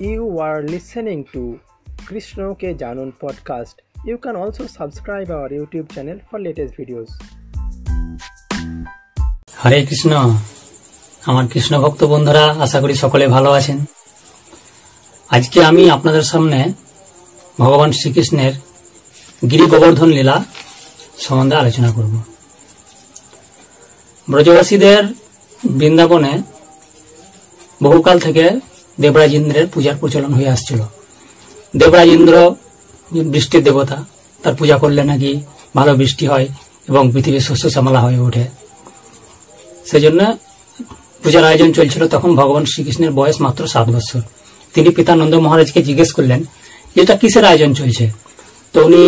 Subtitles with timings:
[0.00, 1.58] You are listening to
[2.06, 3.76] Krishna Ke Janun podcast.
[4.04, 7.08] You can also subscribe our YouTube channel for latest videos.
[9.64, 10.12] হরে কৃষ্ণ
[11.26, 13.78] আমার কৃষ্ণ ভক্ত বন্ধুরা, আশা করি সকলে ভালো আছেন
[15.28, 16.72] আজকে আমি আপনাদের সামনে
[17.58, 18.52] ভগবান শ্রীকৃষ্ণের
[19.50, 20.44] গিরি গোবর্ধন লীলা
[21.18, 22.14] সম্বন্ধে আলোচনা করব
[24.30, 25.04] ব্রজবাসীদের
[25.66, 26.42] বৃন্দাবনে
[27.82, 28.60] বহুকাল থেকে
[29.02, 30.80] দেবরাজ ইন্দ্রের পূজার প্রচলন হয়ে আসছিল।
[31.80, 32.34] দেবরাজ ইন্দ্র
[33.32, 33.98] বৃষ্টির দেবতা,
[34.42, 35.30] তার পূজা করলে নাকি
[35.78, 36.46] ভালো বৃষ্টি হয়
[36.90, 38.44] এবং পৃথিবীর শস্য শ্যামলা হয়ে ওঠে।
[39.90, 40.20] সেজন্য
[41.22, 44.20] পূজার আয়োজন চলছিল তখন ভগবান শ্রীকৃষ্ণের বয়স মাত্র সাত বছর।
[44.74, 46.40] তিনি পিতানন্দ মহারাজকে জিজ্ঞেস করলেন
[47.00, 48.06] এটা কিসের আয়োজন চলছে?
[48.74, 49.04] তো উনি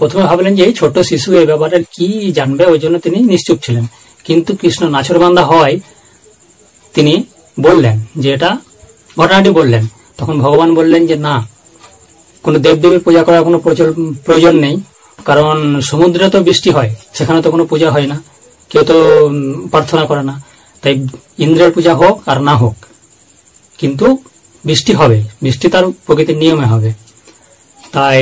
[0.00, 2.06] প্রথমে ভাবলেন যে এই ছোট শিশু এই ব্যাপারে কি
[2.38, 3.84] জানবে, ওই জন্য তিনি নিশ্চুপ ছিলেন।
[4.26, 5.76] কিন্তু কৃষ্ণ নাছরবান্ধা হওয়ায়
[6.94, 7.14] তিনি
[7.56, 8.50] বললেন যে এটা
[9.16, 9.84] ঘটনাটি বললেন
[10.18, 11.34] তখন ভগবান বললেন যে, না,
[12.44, 13.58] কোনো দেবদেবীর পূজা করার কোনো
[14.26, 14.76] প্রয়োজন নেই।
[15.28, 15.56] কারণ
[15.90, 18.16] সমুদ্রে তো বৃষ্টি হয়, সেখানে তো কোনো পূজা হয় না।
[18.70, 18.96] কেউ তো
[19.72, 20.34] প্রার্থনা করে না।
[20.82, 20.94] তাই
[21.44, 22.76] ইন্দ্রের পূজা হোক আর না হোক,
[23.78, 24.06] কিন্তু
[24.64, 26.90] বৃষ্টি হবে। বৃষ্টি তার প্রকৃতির নিয়মে হবে।
[27.94, 28.18] তাই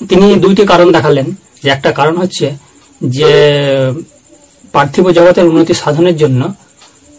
[0.00, 1.26] তিনি দুইটি কারণ দেখালেন।
[1.62, 2.46] যে একটা কারণ হচ্ছে
[3.00, 3.30] যে,
[4.74, 6.40] পার্থিব জগতের উন্নতি সাধনের জন্য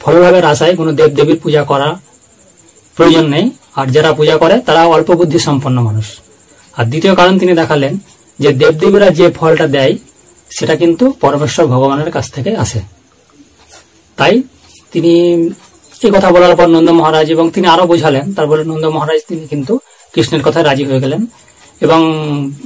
[0.02, 1.90] ফলভাবের আশায় কোনো দেবদেবীর পূজা করা
[2.96, 6.06] প্রয়োজন নেই। আর যারা পূজা করে তারা অল্প বুদ্ধি সম্পন্ন মানুষ।
[6.78, 7.98] আর দ্বিতীয় কারণ তিনি দেখালেন
[8.40, 9.98] যে দেবদেবীরা যে ফলটা দেয়,
[10.50, 12.82] সেটা কিন্তু পরমেশ্বর ভগবানের কাছ থেকে আসে।
[14.18, 14.44] তাই
[14.92, 15.12] তিনি
[16.04, 19.80] এই কথা বলার পর নন্দ মহারাজ এবং তিনি আরও বোঝালেন। তারপরে নন্দ মহারাজ তিনি কিন্তু
[20.14, 21.26] কৃষ্ণের কথায় রাজি হয়ে গেলেন
[21.82, 22.00] এবং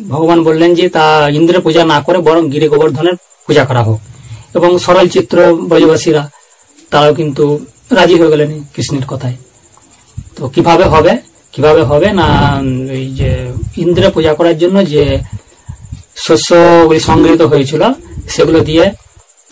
[0.09, 3.15] ভগবান বললেন যে, তা ইন্দ্রের পূজা না করে বরং গিরি গোবর্ধনের
[3.47, 3.99] পূজা করা হোক।
[4.53, 6.29] এবং সরল চিত্র ব্রজবাসীরা,
[6.91, 9.35] তারাও কিন্তু রাজি হয়ে গেলেন কৃষ্ণের কথায়।
[10.35, 11.13] তো কীভাবে হবে?
[11.53, 12.07] কীভাবে হবে?
[12.19, 12.27] না,
[12.97, 13.29] এই যে
[13.83, 15.03] ইন্দ্রের পূজা করার জন্য যে
[16.25, 17.81] শস্যগুলি সংগৃহীত হয়েছিল,
[18.33, 18.85] সেগুলো দিয়ে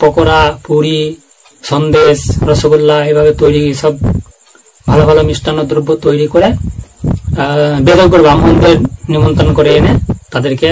[0.00, 1.02] পকোড়া, পুরি,
[1.70, 3.94] সন্দেশ, রসগোল্লা এভাবে তৈরি সব
[4.86, 6.48] ভালো ভালো মিষ্টান্ন দ্রব্য তৈরি করে
[7.86, 8.76] বেদজ্ঞ ব্রাহ্মণদের
[9.12, 9.92] নিমন্ত্রণ করে এনে
[10.32, 10.68] তাদেরকে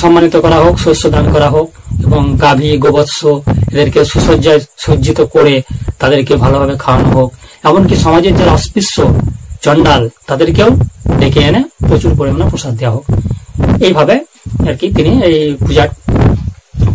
[0.00, 1.68] সম্মানিত করা হোক, শস্য দান করা হোক
[2.06, 3.18] এবং গাভী, গোবৎস
[3.72, 5.54] এদেরকে সুসজ্জায় সজ্জিত করে
[6.00, 7.30] তাদেরকে ভালোভাবে খাওয়ানো হোক।
[7.66, 9.20] এমনকি সমাজের যারা অস্পৃশ্য
[9.62, 10.70] চন্ডাল তাদেরকেও
[11.18, 13.04] ডেকে এনে প্রচুর পরিমাণে প্রসাদ দেওয়া হোক।
[13.82, 14.14] এইভাবে
[14.68, 15.88] আর কি তিনি এই পূজার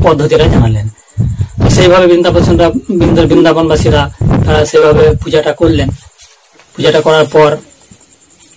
[0.04, 0.90] পদ্ধতিটা জানালেন।
[1.70, 4.12] সেইভাবে বৃন্দাবনরা বৃন্দা- বৃন্দাবনবাসীরা
[4.46, 5.90] তারা সেভাবে পূজাটা করলেন।
[6.76, 7.58] পূজাটা করার পর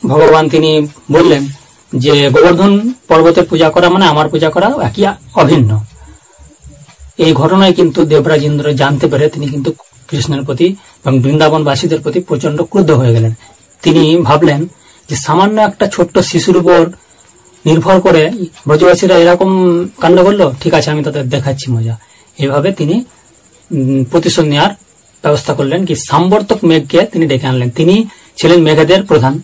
[0.06, 1.46] ভগবান তিনি বললেন
[1.96, 5.84] যে, গোবর্ধন পর্বতের পূজা করা মানে আমার পূজা করা একই অভিন্ন।
[7.19, 9.72] এই ঘটনায় কিন্তু দেবরাজ ইন্দ্র জানতে পেরে তিনি কিন্তু
[10.14, 10.69] কৃষ্ণের প্রতি
[11.04, 13.32] এবং বৃন্দাবনবাসীদের প্রতি প্রচণ্ড ক্রুদ্ধ হয়ে গেলেন।
[13.84, 14.60] তিনি ভাবলেন
[15.08, 16.80] যে সামান্য একটা ছোট্ট শিশুর উপর
[17.64, 18.22] নির্ভর করে
[18.66, 19.50] ব্রজবাসীরা এরকম
[20.02, 21.94] কাণ্ড করল, ঠিক আছে, আমি তাদের দেখাচ্ছি মজা।
[22.42, 22.97] এইভাবে তিনি
[24.12, 24.72] প্রতিশোধ নেওয়ার
[25.25, 27.94] ব্যবস্থা করলেন কি সাম্বর্তক মেঘকে তিনি ডেকে আনলেন। তিনি
[28.38, 29.34] ছিলেন মেঘেদের প্রধান।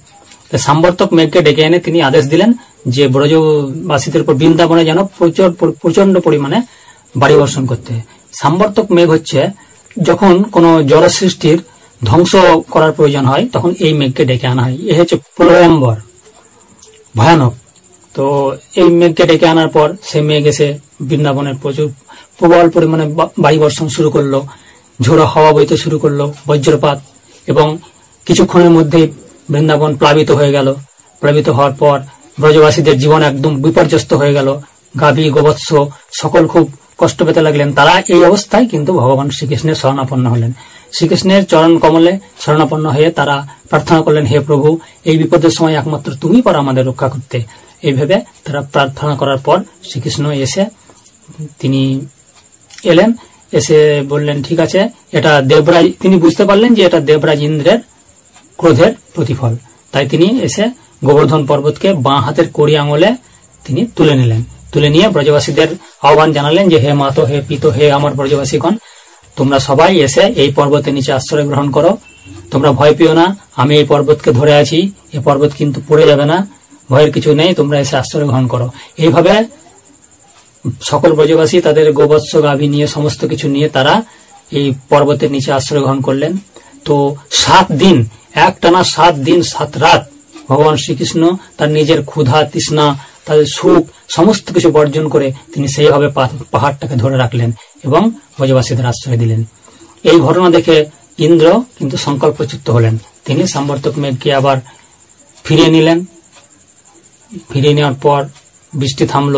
[0.67, 2.51] সাম্বর্তক মেঘকে ডেকে এনে তিনি আদেশ দিলেন
[2.95, 5.49] যে ব্রজবাসীদের উপর বৃন্দাবনে যেন প্রচুর
[5.83, 6.59] প্রচণ্ড পরিমাণে
[7.21, 7.93] বাড়ি বর্ষণ করতে।
[8.41, 9.41] সাম্বর্তক মেঘ হচ্ছে
[9.97, 11.59] যখন কোন জড় সৃষ্টির
[12.05, 12.33] ধ্বংস
[12.73, 15.97] করার প্রয়োজন হয়, তখন এই মেঘকে ডেকে আনা হয়। এ হচ্ছে প্রলয়ম্বর
[17.17, 17.55] ভয়ানক।
[18.15, 18.25] তো
[18.81, 20.69] এই মেঘকে ডেকে আনার পর সে মেঘ এসে
[21.09, 21.89] বৃন্দাবনের প্রচুর
[22.39, 23.05] প্রবল পরিমাণে
[23.39, 24.35] বায়ু বর্ষণ শুরু করল,
[25.01, 26.99] ঝোড়ো হাওয়া বইতে শুরু করল, বজ্রপাত
[27.47, 27.67] এবং
[28.27, 29.07] কিছুক্ষণের মধ্যেই
[29.53, 30.69] বৃন্দাবন প্লাবিত হয়ে গেল।
[31.23, 31.97] প্লাবিত হওয়ার পর
[32.41, 34.49] ব্রজবাসীদের জীবন একদম বিপর্যস্ত হয়ে গেল।
[35.01, 35.69] গাভী, গোবৎস
[36.13, 36.67] সকল খুব
[37.01, 40.53] কষ্ট পেতে লাগলেন। তারা এই অবস্থায় কিন্তু ভগবান শ্রীকৃষ্ণের শরণাপন্ন হলেন।
[40.97, 42.13] শ্রীকৃষ্ণের চরণ কমলে
[42.43, 43.37] শরণাপন্ন হয়ে তারা
[43.71, 44.69] প্রার্থনা করলেন, হে প্রভু,
[45.11, 47.39] এই বিপদের সময় একমাত্র তুমি পারো আমাদের রক্ষা করতে।
[47.89, 50.63] এইভাবে তারা প্রার্থনা করার পর শ্রীকৃষ্ণ এসে
[51.61, 51.83] তিনি
[52.93, 53.11] এলেন।
[53.59, 53.79] এসে
[54.13, 54.81] বললেন, ঠিক আছে,
[55.19, 57.81] এটা দেবরাজ তিনি বুঝতে পারলেন যে এটা দেবরাজ ইন্দ্রের
[58.61, 59.53] ক্রোধের প্রতিফল।
[59.93, 60.65] তাই তিনি এসে
[61.07, 63.11] গোবর্ধন পর্বতকে বাঁ হাতের কড়ি আঙুলে
[63.65, 65.71] তিনি তুলে নিলেন। তুলে নিয়ে ব্রজবাসীদের
[66.09, 68.75] আহ্বান জানালেন যে, হে মাতো, হে পিতো, হে আমার ব্রজবাসীগণ,
[69.37, 71.93] তোমরা সবাই এসে এই পর্বতের নিচে আশ্রয় গ্রহণ করো।
[72.53, 73.27] তোমরা ভয় পেও না,
[73.63, 74.79] আমি এই পর্বতকে ধরে আছি।
[75.17, 76.39] এই পর্বত কিন্তু পড়ে যাবে না,
[76.91, 78.67] ভয়ের কিছু নেই, তোমরা এসে আশ্রয় গ্রহণ করো।
[79.05, 79.35] এইভাবে
[80.91, 83.95] সকল ব্রজবাসী তাদের গোবৎস গাভী নিয়ে, সমস্ত কিছু নিয়ে তারা
[84.59, 86.33] এই পর্বতের নিচে আশ্রয় গ্রহণ করলেন।
[86.87, 86.95] তো
[87.43, 87.97] সাত দিন,
[88.49, 90.03] একটানা সাত দিন, সাত রাত
[90.49, 91.23] ভগবান শ্রীকৃষ্ণ
[91.57, 92.87] তার নিজের ক্ষুধা, তৃষ্ণা,
[93.27, 93.83] তাদের সুখ
[94.17, 96.09] সমস্ত কিছু বর্জন করে তিনি সেইভাবে
[96.51, 97.51] পাহাড়টাকে ধরে রাখলেন
[97.85, 98.03] এবং
[98.37, 99.41] ব্রজবাসীদের আশ্রয় দিলেন।
[100.11, 100.77] এই ঘটনা দেখে
[101.19, 101.47] ইন্দ্র
[101.79, 104.57] কিন্তু সংকল্পচ্যুত হলেন। তিনি সাম্বর্তক মেঘকে আবার
[105.45, 105.99] ফিরিয়ে নিলেন।
[107.51, 108.21] ফিরিয়ে নেওয়ার পর
[108.73, 109.37] বৃষ্টি থামল,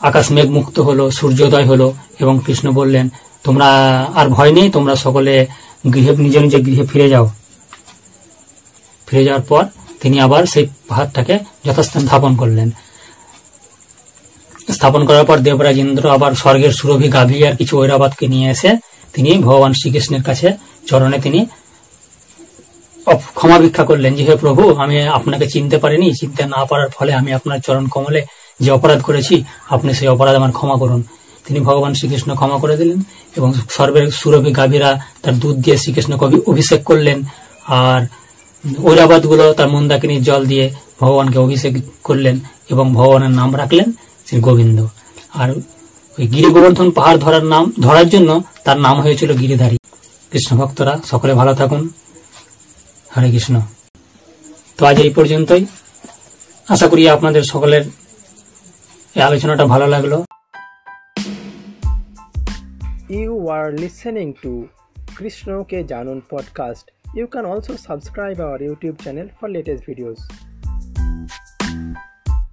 [0.00, 1.88] আকাশ মেঘ মুক্ত হলো, সূর্যোদয় হলো
[2.18, 3.06] এবং কৃষ্ণ বললেন,
[3.44, 3.68] তোমরা
[4.14, 5.34] আর ভয় নেই, তোমরা সকলে
[5.92, 7.26] গৃহে, নিজ নিজ গৃহে ফিরে যাও।
[9.06, 9.64] ফিরে যাওয়ার পর
[10.00, 12.68] তিনি আবার সেই পাহাড়টাকে যথাস্থান স্থাপন করলেন।
[14.82, 18.70] স্থাপন করার পর দেবরাজ ইন্দ্র আবার স্বর্গের সুরভি গাভী আর কিছু ঐরাবাদকে নিয়ে এসে
[19.14, 20.48] তিনি ভগবান শ্রীকৃষ্ণের কাছে
[20.88, 21.40] চরণে তিনি
[23.38, 27.30] ক্ষমা ভিক্ষা করলেন যে, হে প্রভু, আমি আপনাকে চিনতে পারিনি, চিনতে না পারার ফলে আমি
[27.38, 28.20] আপনার চরণ কমলে
[28.60, 29.36] যে অপরাধ করেছি,
[29.74, 31.00] আপনি সেই অপরাধ আমার ক্ষমা করুন।
[31.46, 32.98] তিনি ভগবান শ্রীকৃষ্ণ ক্ষমা করে দিলেন
[33.38, 34.90] এবং সর্বের সুরভি গাভীরা
[35.22, 37.18] তার দুধ দিয়ে শ্রীকৃষ্ণ কবি অভিষেক করলেন
[37.82, 38.00] আর
[38.88, 40.66] ঐরাবাদগুলো তার মন্দাকিনীর জল দিয়ে
[41.02, 41.72] ভগবানকে অভিষেক
[42.08, 42.36] করলেন
[42.72, 43.88] এবং ভগবানের নাম রাখলেন।
[44.32, 44.86] শ্রী গোবিন্দ।
[45.32, 45.50] আর
[46.18, 49.76] ওই গিরি গোবর্ধন পাহাড় ধরার নাম, ধরার জন্য তার নাম হয়েছিল গিরিধারী।
[50.30, 51.88] কৃষ্ণ ভক্তরা, সকলে ভালো থাকুন।
[53.16, 53.60] হরে কৃষ্ণ।
[54.76, 55.66] তো আজ এই পর্যন্তই।
[56.68, 57.82] আশা করি আপনাদের সকলের
[59.14, 60.22] এই আলোচনাটা ভালো লাগল।
[63.08, 64.66] ইউ আর লিসেনিং টু
[65.16, 66.90] কৃষ্ণকে জানুন podcast.
[67.14, 70.16] You can also subscribe our YouTube channel for latest videos.